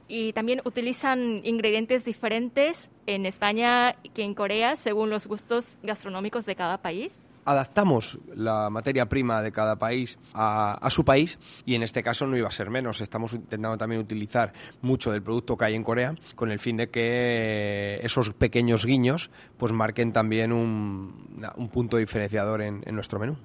Y 0.07 0.33
también 0.33 0.61
utilizan 0.65 1.41
ingredientes 1.43 2.05
diferentes 2.05 2.91
en 3.05 3.25
España 3.25 3.95
que 4.13 4.23
en 4.23 4.33
Corea 4.33 4.75
según 4.75 5.09
los 5.09 5.27
gustos 5.27 5.77
gastronómicos 5.81 6.45
de 6.45 6.55
cada 6.55 6.77
país 6.79 7.21
adaptamos 7.45 8.17
la 8.35 8.69
materia 8.69 9.07
prima 9.07 9.41
de 9.41 9.51
cada 9.51 9.77
país 9.77 10.17
a, 10.33 10.87
su 10.89 11.03
país 11.03 11.39
y 11.65 11.75
en 11.75 11.83
este 11.83 12.03
caso 12.03 12.27
no 12.27 12.37
iba 12.37 12.47
a 12.47 12.51
ser 12.51 12.69
menos. 12.69 13.01
Estamos 13.01 13.33
intentando 13.33 13.77
también 13.77 14.01
utilizar 14.01 14.53
mucho 14.81 15.11
del 15.11 15.21
producto 15.21 15.57
que 15.57 15.65
hay 15.65 15.75
en 15.75 15.83
Corea 15.83 16.15
con 16.35 16.51
el 16.51 16.59
fin 16.59 16.77
de 16.77 16.89
que 16.89 17.99
esos 18.03 18.31
pequeños 18.33 18.85
guiños 18.85 19.29
pues 19.57 19.71
marquen 19.71 20.13
también 20.13 20.51
un, 20.51 21.33
punto 21.71 21.97
diferenciador 21.97 22.61
en, 22.61 22.83
en 22.85 22.95
nuestro 22.95 23.19
menú. 23.19 23.37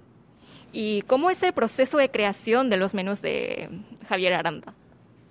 ¿Y 0.73 1.03
cómo 1.03 1.31
es 1.31 1.43
el 1.43 1.53
proceso 1.53 1.97
de 1.97 2.11
creación 2.11 2.69
de 2.69 2.77
los 2.77 2.95
menús 2.95 3.23
de 3.23 3.71
Javier 4.09 4.35
Aranda? 4.35 4.75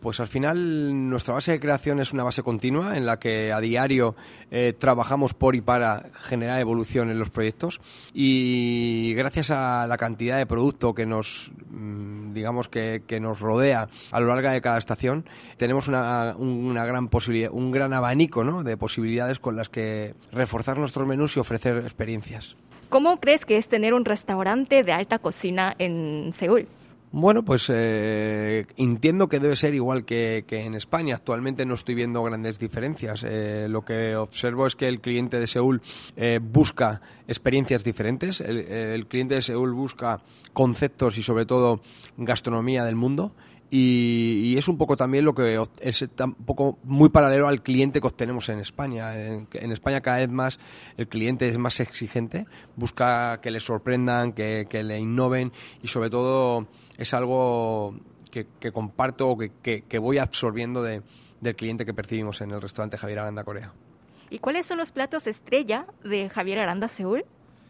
Pues 0.07 0.21
al 0.21 0.30
final 0.30 1.09
nuestra 1.09 1.33
base 1.33 1.51
de 1.51 1.59
creación 1.59 2.00
es 2.00 2.13
una 2.13 2.24
base 2.24 2.42
continua 2.42 2.95
en 2.95 3.06
la 3.06 3.19
que 3.19 3.51
a 3.51 3.59
diario 3.59 4.15
eh, 4.51 4.71
trabajamos 4.71 5.33
por 5.33 5.54
y 5.54 5.59
para 5.59 6.12
generar 6.13 6.62
evolución 6.62 7.09
en 7.09 7.19
los 7.19 7.30
proyectos 7.30 7.81
y 8.13 9.13
gracias 9.15 9.51
a 9.51 9.86
la 9.86 9.98
cantidad 9.98 10.38
de 10.38 10.45
producto 10.45 10.94
que 10.94 11.06
nos 11.06 11.51
mm, 11.71 12.31
digamos 12.31 12.69
que, 12.69 13.04
nos 13.19 13.42
rodea 13.42 13.89
a 14.09 14.19
lo 14.21 14.27
largo 14.27 14.50
de 14.50 14.62
cada 14.62 14.77
estación 14.77 15.25
tenemos 15.57 15.89
una, 15.89 16.38
una 16.38 16.86
gran 16.86 17.09
posibilidad 17.09 17.51
un 17.51 17.71
gran 17.71 17.92
abanico 17.92 18.63
de 18.63 18.77
posibilidades 18.77 19.39
con 19.39 19.57
las 19.57 19.68
que 19.68 20.15
reforzar 20.31 20.77
nuestros 20.77 21.06
menús 21.06 21.36
y 21.36 21.42
ofrecer 21.42 21.80
experiencias. 21.80 22.56
¿Cómo 22.88 23.19
crees 23.19 23.44
que 23.44 23.57
es 23.57 23.68
tener 23.68 23.94
un 23.94 24.06
restaurante 24.06 24.83
de 24.83 24.94
alta 24.94 25.19
cocina 25.19 25.75
en 25.77 26.31
Seúl? 26.31 26.69
Bueno, 27.12 27.44
pues 27.44 27.71
eh, 27.74 28.65
entiendo 28.75 29.30
que 29.30 29.39
debe 29.39 29.56
ser 29.56 29.74
igual 29.74 30.04
que, 30.04 30.44
en 30.50 30.75
España. 30.75 31.15
Actualmente 31.15 31.65
no 31.65 31.75
estoy 31.75 31.95
viendo 31.95 32.21
grandes 32.21 32.59
diferencias. 32.59 33.24
Eh, 33.25 33.68
lo 33.69 33.86
que 33.86 34.15
observo 34.18 34.68
es 34.68 34.75
que 34.75 34.89
el 34.89 35.00
cliente 35.00 35.39
de 35.39 35.48
Seúl 35.48 35.81
eh, 36.18 36.40
busca 36.42 37.02
experiencias 37.28 37.85
diferentes. 37.85 38.42
El, 38.42 39.07
cliente 39.07 39.35
de 39.35 39.42
Seúl 39.42 39.73
busca 39.73 40.19
conceptos 40.52 41.18
y 41.18 41.23
sobre 41.23 41.45
todo 41.45 41.80
gastronomía 42.18 42.83
del 42.83 42.95
mundo. 42.95 43.31
Y, 43.69 44.56
es 44.57 44.68
un 44.68 44.78
poco 44.78 44.95
también 44.95 45.26
lo 45.26 45.36
que 45.36 45.62
es 45.81 46.02
un 46.02 46.33
poco 46.45 46.80
muy 46.83 47.09
paralelo 47.09 47.47
al 47.47 47.62
cliente 47.62 48.00
que 48.00 48.07
obtenemos 48.07 48.47
en 48.50 48.59
España. 48.59 49.14
En, 49.16 49.71
España 49.71 50.02
cada 50.02 50.18
vez 50.18 50.30
más 50.30 50.59
el 50.95 51.07
cliente 51.07 51.47
es 51.47 51.57
más 51.57 51.80
exigente, 51.80 52.45
busca 52.76 53.40
que 53.42 53.52
le 53.52 53.59
sorprendan, 53.59 54.33
que, 54.33 54.68
que 54.69 54.83
le 54.83 55.00
innoven 55.00 55.52
y 55.83 55.90
sobre 55.90 56.09
todo 56.09 56.68
es 56.97 57.14
algo 57.14 57.94
que, 58.59 58.71
comparto 58.71 59.30
o 59.30 59.38
que, 59.38 60.00
voy 60.00 60.18
absorbiendo 60.18 60.81
de, 60.83 61.02
del 61.42 61.56
cliente 61.56 61.86
que 61.86 61.94
percibimos 61.94 62.42
en 62.42 62.52
el 62.52 62.62
restaurante 62.62 62.97
Javier 62.97 63.19
Aranda 63.19 63.44
Corea. 63.44 63.74
¿Y 64.30 64.40
cuáles 64.40 64.66
son 64.66 64.78
los 64.78 64.92
platos 64.92 65.28
estrella 65.28 65.88
de 66.04 66.30
Javier 66.30 66.59
Aranda 66.59 66.88
Seúl? 66.88 67.26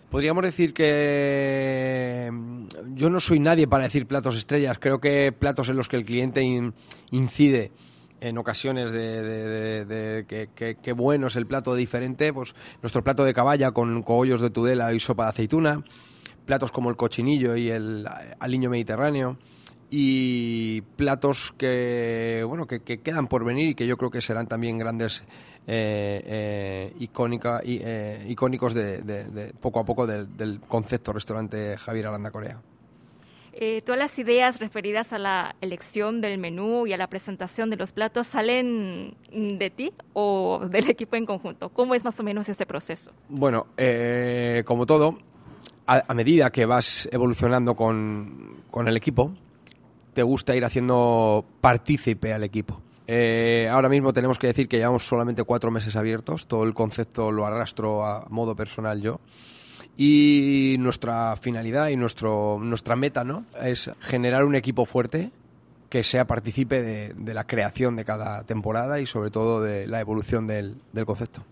Podríamos 0.10 0.44
decir 0.44 0.74
que 0.74 2.30
mm, 2.32 2.66
yo 2.94 3.10
no 3.10 3.20
soy 3.20 3.40
nadie 3.40 3.68
para 3.68 3.86
decir 3.86 4.08
platos 4.08 4.38
estrellas. 4.38 4.78
Creo 4.80 5.00
que 5.00 5.32
platos 5.32 5.70
en 5.70 5.76
los 5.76 5.90
que 5.90 5.98
el 5.98 6.06
cliente 6.06 6.44
incide 7.12 7.72
en 8.20 8.38
ocasiones 8.38 8.92
de, 8.92 10.26
que, 10.58 10.94
bueno 10.94 11.28
es 11.28 11.36
el 11.36 11.46
plato 11.46 11.76
diferente, 11.76 12.34
pues 12.34 12.56
nuestro 12.82 13.04
plato 13.04 13.24
de 13.24 13.34
caballa 13.34 13.72
con 13.72 14.02
cogollos 14.02 14.42
de 14.42 14.50
tudela 14.50 14.92
y 14.94 15.00
sopa 15.00 15.26
de 15.26 15.30
aceituna, 15.30 15.84
platos 16.46 16.72
como 16.72 16.90
el 16.90 16.96
cochinillo 16.96 17.56
y 17.56 17.70
el 17.70 18.08
aliño 18.40 18.72
mediterráneo 18.72 19.38
y 19.90 20.82
platos 20.82 21.54
que 21.58 22.44
bueno 22.48 22.68
que, 22.68 22.82
quedan 22.82 23.28
por 23.28 23.46
venir 23.46 23.70
y 23.70 23.76
que 23.76 23.88
yo 23.88 23.98
creo 23.98 24.12
que 24.12 24.22
serán 24.22 24.48
también 24.48 24.78
grandes 24.78 25.24
eh, 25.66 26.24
eh, 26.26 26.94
icónica, 27.00 27.62
eh, 27.64 28.26
icónicos 28.28 28.74
de, 28.74 29.54
poco 29.60 29.80
a 29.80 29.86
poco 29.86 30.08
del, 30.08 30.62
concepto 30.68 31.12
restaurante 31.12 31.78
Javier 31.78 32.08
Aranda 32.08 32.32
Corea. 32.32 32.62
todas 33.86 34.00
las 34.00 34.18
ideas 34.20 34.60
referidas 34.60 35.12
a 35.12 35.18
la 35.18 35.56
elección 35.62 36.22
del 36.22 36.38
menú 36.38 36.88
y 36.88 36.94
a 36.94 36.98
la 36.98 37.08
presentación 37.08 37.70
de 37.70 37.76
los 37.76 37.92
platos 37.92 38.28
salen 38.28 39.16
de 39.32 39.70
ti 39.70 39.94
o 40.14 40.62
del 40.70 40.90
equipo 40.90 41.16
en 41.16 41.26
conjunto. 41.26 41.70
¿Cómo 41.70 41.96
es 41.96 42.04
más 42.06 42.20
o 42.20 42.24
menos 42.24 42.48
ese 42.48 42.66
proceso? 42.66 43.12
Bueno, 43.28 43.68
como 44.66 44.86
todo, 44.86 45.18
a, 45.88 46.14
medida 46.14 46.50
que 46.52 46.66
vas 46.66 47.08
evolucionando 47.12 47.76
con, 47.76 48.64
el 48.86 48.98
equipo, 48.98 49.34
te 50.18 50.24
gusta 50.24 50.56
ir 50.56 50.66
haciendo 50.66 51.46
partícipe 51.62 52.34
al 52.34 52.44
equipo. 52.44 52.82
Eh, 53.06 53.70
ahora 53.72 53.88
mismo 53.88 54.14
tenemos 54.14 54.40
que 54.40 54.48
decir 54.48 54.68
que 54.68 54.78
llevamos 54.78 55.06
solamente 55.06 55.44
cuatro 55.44 55.70
meses 55.70 55.96
abiertos, 55.96 56.48
todo 56.48 56.64
el 56.64 56.74
concepto 56.74 57.32
lo 57.32 57.46
arrastro 57.46 58.04
a 58.04 58.26
modo 58.30 58.56
personal 58.56 59.00
yo. 59.00 59.20
Y 59.96 60.78
nuestra 60.80 61.36
finalidad 61.36 61.90
y 61.90 61.98
nuestro, 61.98 62.58
nuestra 62.60 62.96
meta 62.96 63.24
¿no? 63.24 63.46
es 63.62 63.92
generar 64.00 64.44
un 64.44 64.56
equipo 64.56 64.86
fuerte 64.86 65.30
que 65.88 66.04
sea 66.04 66.26
partícipe 66.26 66.82
de, 66.82 67.34
la 67.36 67.46
creación 67.46 67.96
de 67.96 68.04
cada 68.04 68.44
temporada 68.44 69.00
y 69.00 69.06
sobre 69.06 69.30
todo 69.30 69.62
de 69.62 69.86
la 69.86 70.00
evolución 70.00 70.48
del, 70.48 70.78
concepto. 71.06 71.44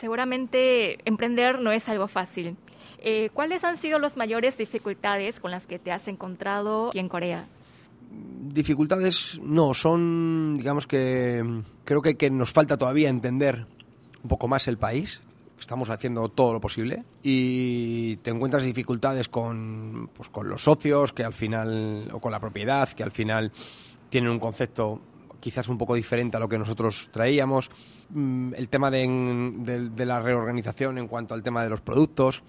Seguramente 0.00 1.00
emprender 1.04 1.60
no 1.60 1.70
es 1.70 1.86
algo 1.90 2.08
fácil. 2.08 2.56
Eh, 3.00 3.28
¿Cuáles 3.34 3.62
han 3.62 3.76
sido 3.76 3.98
las 3.98 4.16
mayores 4.16 4.56
dificultades 4.56 5.38
con 5.38 5.50
las 5.50 5.66
que 5.66 5.78
te 5.78 5.92
has 5.92 6.08
encontrado 6.08 6.88
aquí 6.88 6.98
en 6.98 7.10
Corea? 7.10 7.44
Dificultades 8.54 9.40
no, 9.42 9.74
son, 9.74 10.56
digamos 10.56 10.86
que 10.86 11.62
creo 11.84 12.02
que, 12.02 12.16
que 12.16 12.30
nos 12.30 12.52
falta 12.52 12.76
todavía 12.76 13.08
entender 13.08 13.66
un 14.22 14.28
poco 14.28 14.48
más 14.48 14.68
el 14.68 14.78
país. 14.78 15.20
Estamos 15.60 15.88
haciendo 15.88 16.28
todo 16.28 16.52
lo 16.52 16.60
posible 16.60 17.04
y 17.22 18.16
te 18.16 18.30
encuentras 18.30 18.64
dificultades 18.64 19.28
con, 19.28 20.10
pues, 20.14 20.28
con 20.28 20.48
los 20.48 20.64
socios 20.64 21.12
que 21.12 21.24
al 21.24 21.32
final, 21.32 22.08
o 22.12 22.20
con 22.20 22.32
la 22.32 22.40
propiedad, 22.40 22.88
que 22.90 23.02
al 23.02 23.12
final 23.12 23.50
tienen 24.10 24.30
un 24.30 24.38
concepto 24.38 25.00
quizás 25.40 25.68
un 25.68 25.78
poco 25.78 25.94
diferente 25.94 26.36
a 26.36 26.40
lo 26.40 26.48
que 26.48 26.58
nosotros 26.58 27.08
traíamos. 27.12 27.70
Mm, 28.10 28.54
el 28.54 28.68
tema 28.68 28.90
de, 28.90 29.90
de 29.94 30.06
la 30.06 30.20
reorganización 30.20 30.98
en 30.98 31.08
cuanto 31.08 31.34
al 31.34 31.42
tema 31.42 31.62
de 31.62 31.70
los 31.70 31.80
productos, 31.80 32.42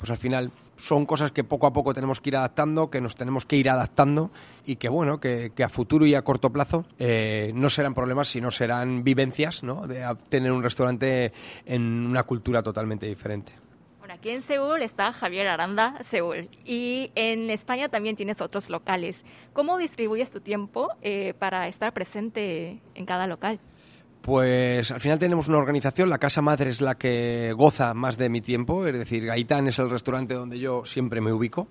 pues 0.00 0.10
al 0.10 0.16
final 0.16 0.50
son 0.78 1.04
cosas 1.04 1.30
que 1.30 1.44
poco 1.44 1.66
a 1.66 1.74
poco 1.74 1.92
tenemos 1.92 2.22
que 2.22 2.30
ir 2.30 2.36
adaptando, 2.36 2.88
que 2.88 3.02
nos 3.02 3.14
tenemos 3.14 3.44
que 3.44 3.56
ir 3.56 3.68
adaptando 3.68 4.30
y 4.64 4.76
que 4.76 4.88
bueno, 4.88 5.20
que, 5.20 5.52
a 5.62 5.68
futuro 5.68 6.06
y 6.06 6.14
a 6.14 6.22
corto 6.22 6.50
plazo 6.50 6.86
eh, 6.98 7.52
no 7.54 7.68
serán 7.68 7.92
problemas, 7.92 8.28
sino 8.28 8.50
serán 8.50 9.04
vivencias, 9.04 9.62
¿no? 9.62 9.86
De 9.86 10.02
tener 10.30 10.52
un 10.52 10.62
restaurante 10.62 11.32
en 11.66 12.06
una 12.06 12.22
cultura 12.22 12.62
totalmente 12.62 13.04
diferente. 13.04 13.52
Bueno, 13.98 14.14
aquí 14.14 14.30
en 14.30 14.42
Seúl 14.42 14.80
está 14.80 15.12
Javier 15.12 15.46
Aranda, 15.48 15.98
Seúl, 16.00 16.48
y 16.64 17.12
en 17.14 17.50
España 17.50 17.90
también 17.90 18.16
tienes 18.16 18.40
otros 18.40 18.70
locales. 18.70 19.26
¿Cómo 19.52 19.76
distribuyes 19.76 20.30
tu 20.30 20.40
tiempo 20.40 20.88
eh, 21.02 21.34
para 21.38 21.68
estar 21.68 21.92
presente 21.92 22.80
en 22.94 23.04
cada 23.04 23.26
local? 23.26 23.60
Pues 24.22 24.90
al 24.90 25.00
final 25.00 25.18
tenemos 25.18 25.48
una 25.48 25.58
organización, 25.58 26.10
la 26.10 26.18
Casa 26.18 26.42
Madre 26.42 26.70
es 26.70 26.80
la 26.80 26.96
que 26.96 27.54
goza 27.56 27.94
más 27.94 28.18
de 28.18 28.28
mi 28.28 28.40
tiempo, 28.42 28.86
es 28.86 28.92
decir, 28.98 29.24
Gaitán 29.24 29.66
es 29.66 29.78
el 29.78 29.88
restaurante 29.88 30.34
donde 30.34 30.58
yo 30.58 30.84
siempre 30.84 31.20
me 31.20 31.32
ubico. 31.32 31.68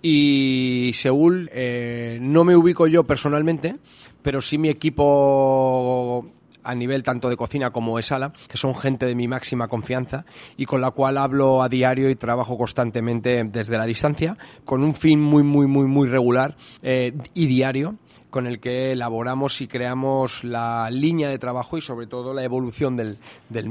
Y 0.00 0.92
Seúl, 0.94 1.50
eh, 1.52 2.18
no 2.20 2.44
me 2.44 2.56
ubico 2.56 2.86
yo 2.86 3.04
personalmente, 3.04 3.76
pero 4.22 4.40
sí 4.40 4.56
mi 4.56 4.68
equipo 4.68 6.30
a 6.66 6.74
nivel 6.74 7.02
tanto 7.02 7.28
de 7.28 7.36
cocina 7.36 7.70
como 7.70 7.96
de 7.96 8.02
sala, 8.02 8.32
que 8.48 8.58
son 8.58 8.74
gente 8.74 9.06
de 9.06 9.14
mi 9.14 9.28
máxima 9.28 9.68
confianza 9.68 10.24
y 10.56 10.66
con 10.66 10.80
la 10.80 10.90
cual 10.90 11.16
hablo 11.16 11.62
a 11.62 11.68
diario 11.68 12.10
y 12.10 12.16
trabajo 12.16 12.58
constantemente 12.58 13.44
desde 13.44 13.78
la 13.78 13.86
distancia, 13.86 14.36
con 14.64 14.82
un 14.82 14.94
fin 14.94 15.20
muy, 15.20 15.42
muy, 15.42 15.66
muy, 15.66 15.86
muy 15.86 16.08
regular 16.08 16.56
eh, 16.82 17.14
y 17.34 17.46
diario 17.46 17.96
con 18.36 18.46
el 18.46 18.60
que 18.60 18.92
elaboramos 18.92 19.62
y 19.62 19.66
creamos 19.66 20.44
la 20.44 20.90
línea 20.90 21.30
de 21.30 21.38
trabajo 21.38 21.78
y 21.78 21.80
sobre 21.80 22.06
todo 22.06 22.34
la 22.34 22.44
evolución 22.44 22.94
del, 22.94 23.18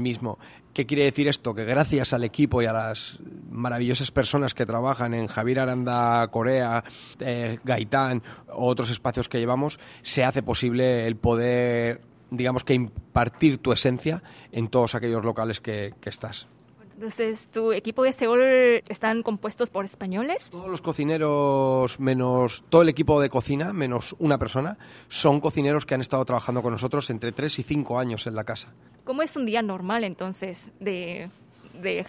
mismo. 0.00 0.38
¿Qué 0.72 0.86
quiere 0.86 1.04
decir 1.04 1.28
esto? 1.28 1.54
Que 1.54 1.64
gracias 1.64 2.12
al 2.12 2.24
equipo 2.24 2.60
y 2.60 2.66
a 2.66 2.72
las 2.72 3.20
maravillosas 3.48 4.10
personas 4.10 4.54
que 4.54 4.66
trabajan 4.66 5.14
en 5.14 5.28
Javier 5.28 5.60
Aranda 5.60 6.26
Corea, 6.32 6.82
eh, 7.20 7.60
Gaitán 7.62 8.24
otros 8.48 8.90
espacios 8.90 9.28
que 9.28 9.38
llevamos, 9.38 9.78
se 10.02 10.24
hace 10.24 10.42
posible 10.42 11.06
el 11.06 11.14
poder, 11.14 12.00
digamos 12.30 12.64
que 12.64 12.74
impartir 12.74 13.58
tu 13.58 13.72
esencia 13.72 14.22
en 14.52 14.68
todos 14.68 14.94
aquellos 14.94 15.24
locales 15.24 15.60
que 15.60 15.94
estás. 16.04 16.48
Entonces, 16.96 17.50
¿tu 17.50 17.72
equipo 17.72 18.04
de 18.04 18.12
Seúl 18.14 18.40
están 18.88 19.22
compuestos 19.22 19.68
por 19.68 19.84
españoles? 19.84 20.48
Todos 20.48 20.68
los 20.70 20.80
cocineros, 20.80 22.00
menos 22.00 22.64
todo 22.70 22.80
el 22.80 22.88
equipo 22.88 23.20
de 23.20 23.28
cocina, 23.28 23.74
menos 23.74 24.16
una 24.18 24.38
persona, 24.38 24.78
son 25.08 25.40
cocineros 25.40 25.84
que 25.84 25.94
han 25.94 26.00
estado 26.00 26.24
trabajando 26.24 26.62
con 26.62 26.72
nosotros 26.72 27.10
entre 27.10 27.32
3 27.32 27.58
y 27.58 27.62
5 27.64 27.98
años 27.98 28.26
en 28.26 28.34
la 28.34 28.44
casa. 28.44 28.72
¿Cómo 29.04 29.20
es 29.20 29.36
un 29.36 29.44
día 29.44 29.60
normal 29.60 30.04
entonces 30.04 30.72
de, 30.80 31.28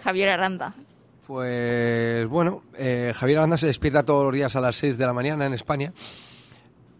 Javier 0.02 0.30
Aranda? 0.30 0.74
Pues 1.26 2.26
bueno, 2.26 2.62
eh, 2.78 3.12
Javier 3.14 3.40
Aranda 3.40 3.58
se 3.58 3.66
despierta 3.66 4.06
todos 4.06 4.24
los 4.24 4.34
días 4.34 4.56
a 4.56 4.60
las 4.62 4.76
6 4.76 4.96
de 4.96 5.04
la 5.04 5.12
mañana 5.12 5.44
en 5.44 5.52
España, 5.52 5.92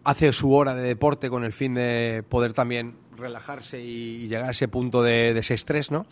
hace 0.03 0.33
su 0.33 0.53
hora 0.53 0.75
de 0.75 0.83
deporte 0.83 1.29
con 1.29 1.43
el 1.43 1.53
fin 1.53 1.73
de 1.73 2.23
poder 2.27 2.53
también 2.53 2.95
relajarse 3.17 3.81
y 3.81 4.27
llegar 4.27 4.47
a 4.47 4.51
ese 4.51 4.67
punto 4.67 5.03
de, 5.03 5.33
de 5.33 5.39
ese 5.39 5.53
estrés, 5.53 5.91
¿no? 5.91 6.05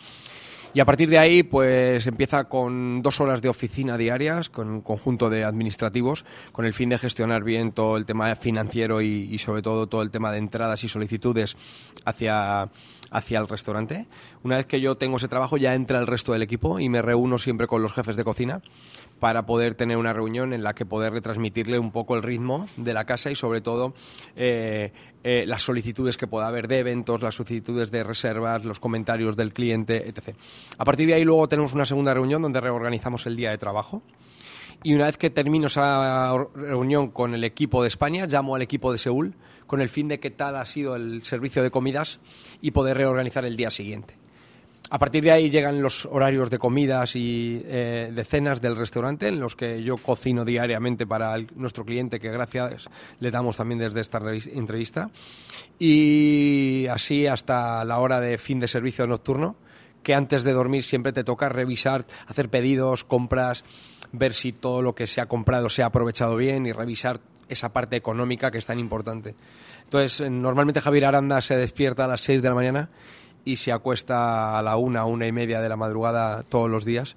Y 0.74 0.79
a 0.79 0.86
partir 0.86 1.10
de 1.10 1.17
ahí, 1.17 1.44
pues 1.44 2.06
empieza 2.06 2.44
con 2.44 3.01
dos 3.01 3.20
horas 3.20 3.41
de 3.41 3.50
oficina 3.50 3.98
diarias, 3.98 4.50
con 4.50 4.70
un 4.70 4.82
conjunto 4.82 5.29
de 5.29 5.44
administrativos, 5.44 6.25
con 6.51 6.65
el 6.65 6.74
fin 6.74 6.89
de 6.89 6.98
gestionar 6.98 7.44
bien 7.44 7.72
todo 7.72 7.98
el 7.98 8.06
tema 8.06 8.36
financiero 8.36 9.01
y, 9.01 9.36
sobre 9.39 9.62
todo 9.62 9.88
todo 9.88 10.01
el 10.01 10.12
tema 10.12 10.32
de 10.32 10.38
entradas 10.38 10.84
y 10.84 10.88
solicitudes 10.88 11.56
hacia, 12.06 12.70
hacia 13.12 13.40
el 13.40 13.48
restaurante. 13.48 14.08
Una 14.44 14.58
vez 14.58 14.66
que 14.66 14.82
yo 14.82 14.98
tengo 14.98 15.18
ese 15.18 15.28
trabajo, 15.28 15.58
ya 15.58 15.76
entra 15.76 16.00
el 16.00 16.08
resto 16.08 16.34
del 16.34 16.42
equipo 16.42 16.80
y 16.80 16.90
me 16.90 17.02
reúno 17.02 17.38
siempre 17.40 17.68
con 17.68 17.82
los 17.82 17.94
jefes 17.94 18.16
de 18.16 18.24
cocina 18.24 18.62
para 19.20 19.46
poder 19.46 19.76
tener 19.76 19.98
una 19.98 20.14
reunión 20.14 20.54
en 20.54 20.64
la 20.64 20.74
que 20.74 20.86
poder 20.86 21.14
retransmitirle 21.14 21.80
un 21.80 21.92
poco 21.92 22.16
el 22.16 22.24
ritmo 22.24 22.68
de 22.78 22.94
la 22.94 23.06
casa 23.06 23.32
y 23.32 23.36
sobre 23.36 23.62
todo 23.62 23.94
eh, 24.36 24.92
eh, 25.24 25.46
las 25.48 25.64
solicitudes 25.64 26.18
que 26.18 26.28
pueda 26.28 26.48
haber 26.48 26.68
de 26.68 26.80
eventos, 26.80 27.22
las 27.22 27.36
solicitudes 27.36 27.92
de 27.92 28.04
reservas, 28.04 28.64
los 28.64 28.80
comentarios 28.80 29.36
del 29.36 29.54
cliente, 29.54 30.08
etc. 30.08 30.36
A 30.78 30.86
partir 30.86 31.08
de 31.08 31.16
ahí 31.16 31.24
luego 31.24 31.48
tenemos 31.48 31.74
una 31.74 31.86
segunda 31.86 32.14
reunión 32.14 32.42
donde 32.42 32.62
reorganizamos 32.62 33.26
el 33.26 33.36
día 33.36 33.52
de 33.52 33.58
trabajo. 33.58 34.04
Y 34.84 34.94
una 34.94 35.08
vez 35.08 35.18
que 35.18 35.32
termino 35.32 35.68
esa 35.68 36.34
reunión 36.54 37.10
con 37.10 37.34
el 37.34 37.44
equipo 37.44 37.82
de 37.82 37.88
España, 37.88 38.28
llamo 38.28 38.56
al 38.56 38.62
equipo 38.62 38.92
de 38.92 39.00
Seúl 39.00 39.34
con 39.67 39.81
el 39.81 39.89
fin 39.89 40.07
de 40.07 40.19
qué 40.19 40.31
tal 40.31 40.55
ha 40.55 40.65
sido 40.65 40.95
el 40.95 41.24
servicio 41.24 41.62
de 41.62 41.69
comidas 41.69 42.19
y 42.62 42.71
poder 42.71 42.97
reorganizar 42.97 43.45
el 43.45 43.55
día 43.55 43.69
siguiente. 43.69 44.15
A 44.89 45.00
partir 45.00 45.21
de 45.21 45.31
ahí 45.31 45.50
llegan 45.50 45.81
los 45.81 46.05
horarios 46.05 46.50
de 46.50 46.59
comidas 46.59 47.17
y 47.17 47.62
eh, 47.65 48.09
de 48.13 48.24
cenas 48.24 48.62
del 48.62 48.77
restaurante, 48.77 49.27
en 49.27 49.38
los 49.38 49.57
que 49.57 49.83
yo 49.83 49.97
cocino 49.97 50.45
diariamente 50.45 51.05
para 51.05 51.36
nuestro 51.55 51.83
cliente, 51.83 52.21
que 52.21 52.31
gracias 52.31 52.89
le 53.19 53.29
damos 53.29 53.57
también 53.57 53.79
desde 53.79 54.00
esta 54.00 54.21
entrevista. 54.53 55.09
Y 55.77 56.88
así 56.89 57.27
hasta 57.27 57.83
la 57.83 58.00
hora 58.00 58.21
de 58.21 58.38
fin 58.38 58.62
de 58.62 58.69
servicio 58.69 59.05
nocturno, 59.05 59.57
que 60.03 60.15
antes 60.15 60.43
de 60.43 60.53
dormir 60.53 60.86
siempre 60.86 61.12
te 61.12 61.25
toca 61.25 61.50
revisar, 61.50 62.05
hacer 62.27 62.47
pedidos, 62.47 63.03
compras, 63.03 63.65
ver 64.13 64.33
si 64.33 64.53
todo 64.53 64.81
lo 64.81 64.95
que 64.95 65.05
se 65.05 65.19
ha 65.19 65.25
comprado 65.25 65.69
se 65.69 65.83
ha 65.83 65.88
aprovechado 65.88 66.38
bien 66.38 66.65
y 66.65 66.71
revisar 66.71 67.19
esa 67.50 67.74
parte 67.74 67.96
económica 67.96 68.51
que 68.51 68.58
es 68.58 68.66
tan 68.66 68.80
importante. 68.80 69.36
Entonces, 69.84 70.30
normalmente 70.30 70.82
Javier 70.82 71.06
Aranda 71.06 71.42
se 71.42 71.56
despierta 71.56 72.06
a 72.06 72.08
las 72.08 72.22
6 72.22 72.42
de 72.42 72.50
la 72.50 72.56
mañana 72.56 72.89
y 73.46 73.56
se 73.56 73.72
acuesta 73.72 74.58
a 74.58 74.62
la 74.62 74.75
una, 74.77 75.06
una 75.06 75.25
y 75.27 75.32
media 75.32 75.62
de 75.62 75.70
la 75.70 75.77
madrugada 75.77 76.44
todos 76.44 76.70
los 76.70 76.84
días, 76.84 77.16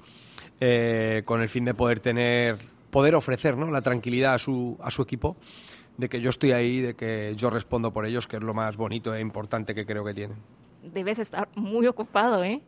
eh, 0.61 1.23
con 1.25 1.43
el 1.43 1.49
fin 1.49 1.65
de 1.65 1.75
poder 1.75 2.01
tener, 2.01 2.57
poder 2.91 3.15
ofrecer 3.15 3.57
¿no? 3.57 3.71
la 3.71 3.83
tranquilidad 3.83 4.35
a 4.35 4.39
su, 4.39 4.79
a 4.83 4.91
su 4.91 5.03
equipo 5.03 5.37
de 5.97 6.09
que 6.09 6.21
yo 6.21 6.31
estoy 6.31 6.53
ahí, 6.53 6.81
de 6.81 6.95
que 6.95 7.35
yo 7.37 7.51
respondo 7.51 7.93
por 7.93 8.07
ellos, 8.07 8.27
que 8.27 8.37
es 8.37 8.43
lo 8.43 8.55
más 8.55 8.77
bonito 8.77 9.15
e 9.15 9.21
importante 9.21 9.75
que 9.75 9.85
creo 9.85 10.05
que 10.05 10.15
tienen. 10.15 10.39
Debes 10.83 11.19
estar 11.19 11.49
muy 11.57 11.87
ocupado, 11.87 12.43
¿eh? 12.43 12.63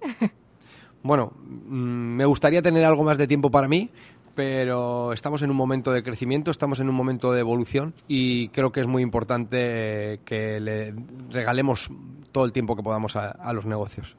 Bueno, 1.03 1.33
mm, 1.45 2.17
me 2.17 2.25
gustaría 2.25 2.63
tener 2.63 2.85
algo 2.85 3.03
más 3.03 3.19
de 3.19 3.27
tiempo 3.27 3.51
para 3.51 3.67
mí, 3.67 3.91
pero 4.35 5.13
estamos 5.13 5.43
en 5.43 5.51
un 5.51 5.57
momento 5.57 5.93
de 5.93 6.03
crecimiento, 6.03 6.51
estamos 6.51 6.81
en 6.81 6.89
un 6.89 6.95
momento 6.95 7.33
de 7.33 7.41
evolución 7.41 7.95
y 8.09 8.49
creo 8.49 8.73
que 8.73 8.81
es 8.81 8.87
muy 8.87 9.03
importante 9.03 10.21
que 10.25 10.61
le 10.61 10.95
regalemos 11.31 11.91
todo 12.33 12.45
el 12.45 12.53
tiempo 12.53 12.77
que 12.77 12.83
podamos 12.83 13.17
a, 13.17 13.53
los 13.53 13.67
negocios. 13.67 14.17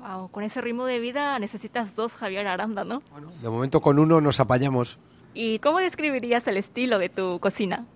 Wow, 0.00 0.30
con 0.30 0.44
ese 0.44 0.60
ritmo 0.60 0.86
de 0.86 0.98
vida 0.98 1.38
necesitas 1.38 1.94
dos 1.94 2.12
Javier 2.12 2.46
Aranda, 2.46 2.84
¿no? 2.84 3.02
Bueno, 3.12 3.30
de 3.40 3.48
momento 3.48 3.80
con 3.80 3.98
uno 3.98 4.20
nos 4.20 4.40
apañamos. 4.40 4.98
¿Y 5.34 5.58
cómo 5.58 5.78
describirías 5.78 6.46
el 6.46 6.56
estilo 6.56 6.98
de 6.98 7.08
tu 7.08 7.38
cocina? 7.40 7.86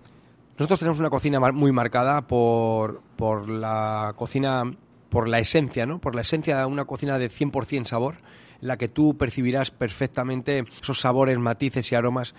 Nosotros 0.57 0.79
tenemos 0.79 0.99
una 0.99 1.09
cocina 1.09 1.39
muy 1.39 1.71
marcada 1.71 2.21
por, 2.21 3.01
por 3.15 3.47
la 3.47 4.13
cocina, 4.17 4.63
por 5.09 5.29
la 5.29 5.39
esencia, 5.39 5.85
¿no? 5.85 5.99
Por 5.99 6.15
la 6.15 6.21
esencia 6.21 6.59
de 6.59 6.65
una 6.65 6.85
cocina 6.85 7.17
de 7.17 7.29
100% 7.29 7.85
sabor 7.85 8.15
la 8.61 8.77
que 8.77 8.87
tú 8.87 9.17
percibirás 9.17 9.71
perfectamente 9.71 10.65
esos 10.81 10.99
sabores, 10.99 11.37
matices 11.37 11.91
y 11.91 11.95
aromas 11.95 12.35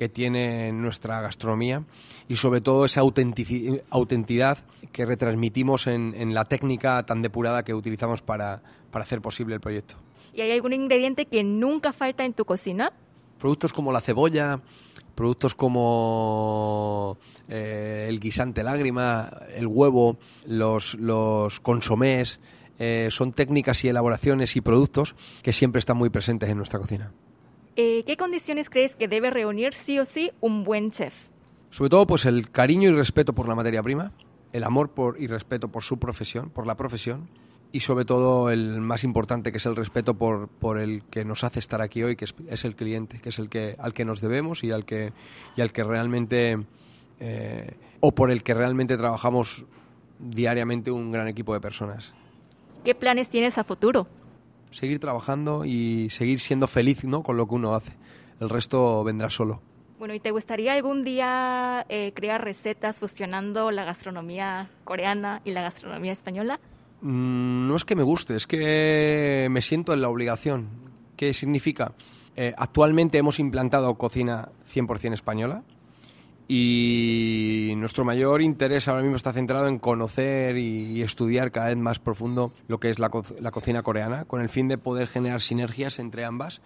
que 0.00 0.08
tiene 0.08 0.72
nuestra 0.72 1.20
gastronomía 1.20 1.84
y 2.26 2.36
sobre 2.36 2.62
todo 2.62 2.86
esa 2.86 3.02
autenticidad 3.02 4.58
que 4.92 5.04
retransmitimos 5.04 5.86
en, 5.86 6.32
la 6.32 6.46
técnica 6.46 7.04
tan 7.04 7.20
depurada 7.20 7.64
que 7.64 7.74
utilizamos 7.74 8.22
para, 8.22 8.62
para 8.90 9.04
hacer 9.04 9.20
posible 9.20 9.54
el 9.54 9.60
proyecto. 9.60 9.96
¿Y 10.32 10.40
hay 10.40 10.52
algún 10.52 10.72
ingrediente 10.72 11.26
que 11.26 11.44
nunca 11.44 11.92
falta 11.92 12.24
en 12.24 12.32
tu 12.32 12.46
cocina? 12.46 12.92
Productos 13.38 13.72
como 13.74 13.92
la 13.92 14.00
cebolla, 14.00 14.60
productos 15.14 15.54
como 15.54 17.18
eh, 17.48 18.06
el 18.08 18.20
guisante 18.20 18.62
lágrima, 18.62 19.30
el 19.54 19.66
huevo, 19.66 20.16
los, 20.46 20.94
los 20.94 21.60
consomés, 21.60 22.40
eh, 22.80 23.08
son 23.10 23.32
técnicas 23.32 23.84
y 23.84 23.88
elaboraciones 23.88 24.56
y 24.56 24.62
productos 24.62 25.14
que 25.42 25.52
siempre 25.52 25.78
están 25.78 25.98
muy 25.98 26.08
presentes 26.08 26.48
en 26.48 26.56
nuestra 26.56 26.80
cocina. 26.80 27.12
Eh, 27.76 28.04
¿Qué 28.06 28.16
condiciones 28.16 28.70
crees 28.70 28.96
que 28.96 29.06
debe 29.06 29.28
reunir 29.30 29.74
sí 29.74 29.98
o 29.98 30.06
sí 30.06 30.32
un 30.40 30.64
buen 30.64 30.90
chef? 30.90 31.14
Sobre 31.68 31.90
todo, 31.90 32.06
pues 32.06 32.24
el 32.24 32.50
cariño 32.50 32.88
y 32.88 32.92
respeto 32.92 33.34
por 33.34 33.46
la 33.46 33.54
materia 33.54 33.82
prima, 33.82 34.12
el 34.54 34.64
amor 34.64 34.90
por, 34.90 35.20
y 35.20 35.26
respeto 35.26 35.68
por 35.68 35.82
su 35.82 35.98
profesión, 35.98 36.48
por 36.48 36.66
la 36.66 36.74
profesión, 36.74 37.28
y 37.70 37.80
sobre 37.80 38.06
todo 38.06 38.50
el 38.50 38.80
más 38.80 39.04
importante, 39.04 39.52
que 39.52 39.58
es 39.58 39.66
el 39.66 39.76
respeto 39.76 40.14
por, 40.14 40.48
por 40.48 40.78
el 40.78 41.04
que 41.04 41.24
nos 41.26 41.44
hace 41.44 41.58
estar 41.58 41.82
aquí 41.82 42.02
hoy, 42.02 42.16
que 42.16 42.24
es, 42.48 42.64
el 42.64 42.76
cliente, 42.76 43.20
que 43.20 43.28
es 43.28 43.38
el 43.38 43.50
que 43.50 43.76
al 43.78 43.92
que 43.92 44.06
nos 44.06 44.22
debemos 44.22 44.64
y 44.64 44.72
al 44.72 44.86
que 44.86 45.12
y 45.54 45.60
al 45.60 45.70
que 45.70 45.84
realmente 45.84 46.58
eh, 47.20 47.74
o 48.00 48.12
por 48.12 48.30
el 48.30 48.42
que 48.42 48.54
realmente 48.54 48.96
trabajamos 48.96 49.66
diariamente 50.18 50.90
un 50.90 51.12
gran 51.12 51.28
equipo 51.28 51.52
de 51.52 51.60
personas. 51.60 52.14
¿Qué 52.84 52.94
planes 52.94 53.28
tienes 53.28 53.58
a 53.58 53.64
futuro? 53.64 54.06
Seguir 54.70 55.00
trabajando 55.00 55.64
y 55.64 56.08
seguir 56.10 56.40
siendo 56.40 56.66
feliz 56.66 57.04
¿no? 57.04 57.22
con 57.22 57.36
lo 57.36 57.46
que 57.46 57.54
uno 57.54 57.74
hace. 57.74 57.92
El 58.40 58.48
resto 58.48 59.04
vendrá 59.04 59.28
solo. 59.28 59.60
Bueno, 59.98 60.14
¿y 60.14 60.20
te 60.20 60.30
gustaría 60.30 60.72
algún 60.72 61.04
día 61.04 61.84
eh, 61.90 62.12
crear 62.14 62.42
recetas 62.42 62.98
fusionando 62.98 63.70
la 63.70 63.84
gastronomía 63.84 64.70
coreana 64.84 65.42
y 65.44 65.50
la 65.50 65.60
gastronomía 65.60 66.12
española? 66.12 66.58
Mm, 67.02 67.68
no 67.68 67.76
es 67.76 67.84
que 67.84 67.96
me 67.96 68.02
guste, 68.02 68.34
es 68.36 68.46
que 68.46 69.48
me 69.50 69.60
siento 69.60 69.92
en 69.92 70.00
la 70.00 70.08
obligación. 70.08 70.68
¿Qué 71.16 71.34
significa? 71.34 71.92
Eh, 72.34 72.54
actualmente 72.56 73.18
hemos 73.18 73.38
implantado 73.38 73.94
cocina 73.96 74.48
100% 74.72 75.12
española 75.12 75.64
y 76.52 77.74
nuestro 77.76 78.04
mayor 78.04 78.42
interés 78.42 78.88
ahora 78.88 79.02
mismo 79.02 79.14
está 79.14 79.32
centrado 79.32 79.68
en 79.68 79.78
conocer 79.78 80.58
y, 80.58 81.00
estudiar 81.00 81.52
cada 81.52 81.68
vez 81.68 81.76
más 81.76 82.00
profundo 82.00 82.52
lo 82.66 82.80
que 82.80 82.90
es 82.90 82.98
la, 82.98 83.08
la 83.38 83.52
cocina 83.52 83.84
coreana, 83.84 84.24
con 84.24 84.42
el 84.42 84.48
fin 84.48 84.66
de 84.66 84.76
poder 84.76 85.06
generar 85.06 85.40
sinergias 85.40 86.00
entre 86.00 86.24
ambas 86.24 86.60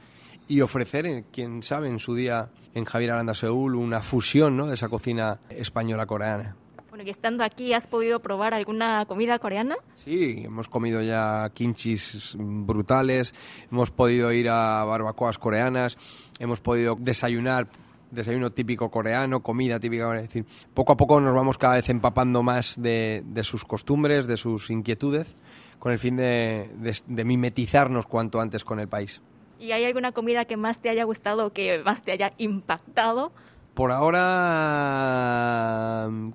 y 0.49 0.63
ofrecer, 0.63 1.05
eh, 1.05 1.25
quién 1.31 1.63
sabe, 1.63 1.89
en 1.89 1.99
su 1.99 2.15
día 2.15 2.49
en 2.73 2.87
Javier 2.87 3.11
Aranda 3.11 3.35
Seúl, 3.35 3.75
una 3.75 4.01
fusión 4.01 4.57
¿no? 4.57 4.69
de 4.69 4.75
esa 4.75 4.89
cocina 4.89 5.41
española-coreana. 5.51 6.57
Bueno, 6.89 7.05
y 7.05 7.11
estando 7.11 7.45
aquí, 7.45 7.75
¿has 7.75 7.87
podido 7.87 8.21
probar 8.21 8.55
alguna 8.55 9.05
comida 9.05 9.39
coreana? 9.39 9.77
Sí, 9.93 10.45
hemos 10.47 10.71
comido 10.71 11.03
ya 11.03 11.51
kimchis 11.53 12.37
brutales, 12.39 13.35
hemos 13.71 13.91
podido 13.91 14.33
ir 14.33 14.49
a 14.49 14.83
barbacoas 14.85 15.39
coreanas, 15.39 15.99
hemos 16.39 16.61
podido 16.61 16.97
desayunar 16.99 17.69
desayuno 18.15 18.53
típico 18.53 18.91
coreano, 18.91 19.43
comida 19.43 19.79
típica, 19.81 20.15
es 20.17 20.23
decir, 20.23 20.45
poco 20.73 20.93
a 20.93 20.97
poco 20.97 21.21
nos 21.21 21.35
vamos 21.35 21.59
cada 21.59 21.75
vez 21.75 21.89
empapando 21.89 22.43
más 22.43 22.81
de, 22.81 23.23
sus 23.43 23.65
costumbres, 23.65 24.27
de 24.27 24.37
sus 24.37 24.71
inquietudes, 24.71 25.35
con 25.79 25.93
el 25.93 25.99
fin 25.99 26.17
de 26.17 27.25
mimetizarnos 27.25 28.07
cuanto 28.07 28.41
antes 28.41 28.65
con 28.65 28.81
el 28.81 28.89
país. 28.89 29.21
¿Y 29.59 29.73
hay 29.73 29.85
alguna 29.85 30.13
comida 30.13 30.45
que 30.45 30.57
más 30.59 30.81
te 30.81 30.91
haya 30.91 31.05
gustado 31.05 31.47
o 31.47 31.51
que 31.53 31.83
más 31.83 32.03
te 32.03 32.13
haya 32.13 32.33
impactado? 32.39 33.33
Por 33.75 33.91
ahora 33.91 34.51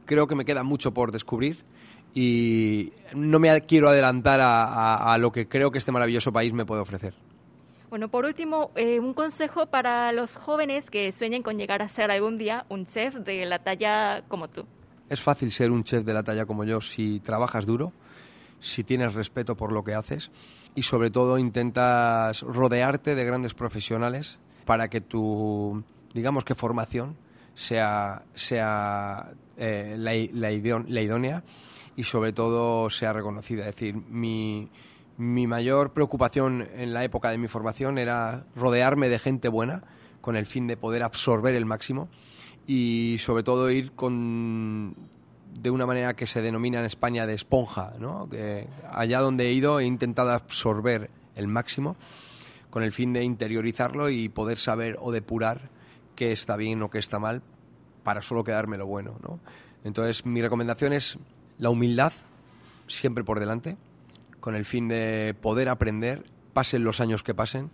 creo 0.06 0.28
que 0.28 0.36
me 0.36 0.46
queda 0.46 0.64
mucho 0.64 0.94
por 0.94 1.12
descubrir 1.12 1.64
y 2.14 2.92
no 3.16 3.40
me 3.40 3.62
quiero 3.62 3.90
adelantar 3.90 4.40
a, 4.42 5.16
lo 5.20 5.32
que 5.32 5.48
creo 5.48 5.72
que 5.72 5.78
este 5.78 5.92
maravilloso 5.92 6.34
país 6.34 6.52
me 6.54 6.66
puede 6.66 6.82
ofrecer. 6.82 7.14
Bueno, 7.90 8.08
por 8.10 8.26
último, 8.26 8.72
eh, 8.76 9.00
un 9.00 9.16
consejo 9.16 9.66
para 9.66 10.12
los 10.12 10.36
jóvenes 10.36 10.92
que 10.92 11.12
sueñen 11.12 11.42
con 11.42 11.58
llegar 11.58 11.82
a 11.82 11.88
ser 11.88 12.12
algún 12.12 12.38
día 12.38 12.66
un 12.70 12.86
chef 12.86 13.16
de 13.16 13.46
la 13.48 13.60
talla 13.60 14.24
como 14.28 14.48
tú. 14.48 14.66
Es 15.10 15.22
fácil 15.22 15.52
ser 15.52 15.72
un 15.72 15.84
chef 15.84 16.04
de 16.04 16.14
la 16.14 16.22
talla 16.22 16.46
como 16.46 16.64
yo 16.66 16.82
si 16.82 17.20
trabajas 17.20 17.66
duro, 17.66 17.92
si 18.60 18.84
tienes 18.84 19.16
respeto 19.16 19.56
por 19.56 19.72
lo 19.72 19.84
que 19.84 19.96
haces 19.96 20.30
y 20.76 20.84
sobre 20.84 21.10
todo 21.10 21.40
intentas 21.40 22.42
rodearte 22.42 23.16
de 23.16 23.26
grandes 23.26 23.56
profesionales 23.56 24.38
para 24.66 24.88
que 24.88 25.02
tu, 25.02 25.84
digamos 26.14 26.46
que 26.46 26.54
formación 26.54 27.18
sea, 27.56 28.22
sea 28.36 29.32
eh, 29.58 29.96
la, 29.98 30.12
la, 30.34 31.02
idónea 31.02 31.44
y 31.96 32.04
sobre 32.04 32.34
todo 32.34 32.92
sea 32.92 33.14
reconocida. 33.14 33.68
Es 33.68 33.76
decir, 33.76 33.96
mi, 33.96 34.70
mi 35.20 35.48
mayor 35.48 35.92
preocupación 35.92 36.66
en 36.74 36.94
la 36.94 37.04
época 37.04 37.30
de 37.30 37.38
mi 37.38 37.50
formación 37.50 37.98
era 37.98 38.46
rodearme 38.56 39.10
de 39.10 39.20
gente 39.20 39.50
buena 39.50 39.84
con 40.22 40.38
el 40.38 40.46
fin 40.46 40.66
de 40.66 40.78
poder 40.78 41.04
absorber 41.04 41.56
el 41.56 41.66
máximo 41.66 42.08
y 42.66 43.18
sobre 43.20 43.44
todo 43.44 43.70
ir 43.70 43.92
con 43.92 44.96
de 45.54 45.72
una 45.72 45.86
manera 45.86 46.16
que 46.16 46.26
se 46.26 46.42
denomina 46.42 46.80
en 46.80 46.86
España 46.86 47.28
de 47.28 47.34
esponja, 47.34 47.96
¿no? 48.00 48.30
allá 48.92 49.20
donde 49.20 49.48
he 49.48 49.52
ido 49.52 49.82
he 49.82 49.86
intentado 49.86 50.32
absorber 50.32 51.10
el 51.36 51.48
máximo 51.48 51.98
con 52.70 52.84
el 52.84 52.94
fin 52.94 53.12
de 53.12 53.22
interiorizarlo 53.24 54.10
y 54.10 54.30
poder 54.30 54.58
saber 54.58 54.96
o 55.02 55.12
depurar 55.12 55.70
qué 56.16 56.32
está 56.32 56.56
bien 56.56 56.82
o 56.82 56.90
qué 56.90 57.00
está 57.00 57.20
mal 57.20 57.42
para 58.04 58.22
solo 58.22 58.46
quedarme 58.46 58.78
lo 58.78 58.88
bueno. 58.88 59.20
¿no? 59.22 59.42
Entonces 59.84 60.26
mi 60.26 60.42
recomendación 60.42 60.94
es 60.94 61.20
la 61.58 61.70
humildad 61.72 62.14
siempre 62.88 63.26
por 63.26 63.42
delante, 63.42 63.76
con 64.50 64.56
el 64.56 64.66
fin 64.66 64.88
de 64.88 65.36
poder 65.40 65.70
aprender, 65.70 66.24
pasen 66.54 66.84
los 66.84 67.02
años 67.02 67.22
que 67.22 67.36
pasen, 67.36 67.70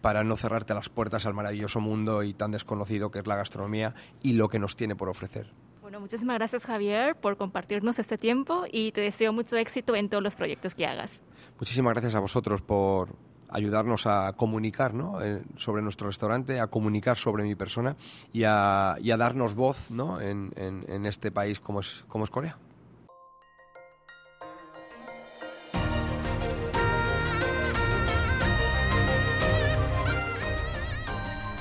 para 0.00 0.22
no 0.22 0.36
cerrarte 0.36 0.72
las 0.72 0.88
puertas 0.88 1.26
al 1.26 1.34
maravilloso 1.34 1.80
mundo 1.80 2.22
y 2.22 2.32
tan 2.32 2.52
desconocido 2.52 3.10
que 3.10 3.18
es 3.18 3.26
la 3.26 3.34
gastronomía 3.34 3.92
y 4.22 4.34
lo 4.34 4.48
que 4.48 4.60
nos 4.60 4.76
tiene 4.76 4.94
por 4.94 5.08
ofrecer. 5.08 5.50
Bueno, 5.82 5.98
muchísimas 5.98 6.36
gracias 6.36 6.64
Javier 6.64 7.16
por 7.16 7.36
compartirnos 7.36 7.98
este 7.98 8.18
tiempo 8.18 8.66
y 8.70 8.92
te 8.92 9.00
deseo 9.00 9.32
mucho 9.32 9.56
éxito 9.56 9.96
en 9.96 10.08
todos 10.08 10.22
los 10.22 10.36
proyectos 10.36 10.76
que 10.76 10.86
hagas. 10.86 11.24
Muchísimas 11.58 11.94
gracias 11.94 12.14
a 12.14 12.20
vosotros 12.20 12.62
por 12.62 13.16
ayudarnos 13.50 14.06
a 14.06 14.32
comunicar 14.36 14.94
¿no? 14.94 15.20
Eh, 15.20 15.42
sobre 15.56 15.82
nuestro 15.82 16.06
restaurante, 16.06 16.60
a 16.60 16.68
comunicar 16.68 17.16
sobre 17.16 17.42
mi 17.42 17.56
persona 17.56 17.96
y 18.32 18.44
a, 18.44 18.94
y 19.00 19.10
a 19.10 19.16
darnos 19.16 19.56
voz 19.56 19.90
¿no? 19.90 20.20
en, 20.20 20.52
en, 20.54 20.84
en 20.88 21.04
este 21.04 21.32
país 21.32 21.58
como 21.58 21.80
es, 21.80 22.04
como 22.06 22.22
es 22.22 22.30
Corea. 22.30 22.56